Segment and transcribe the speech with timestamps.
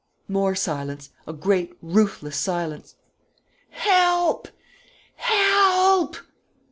[0.27, 2.95] More silence a great, ruthless silence.
[3.69, 4.47] "Help!
[5.13, 6.17] Help!"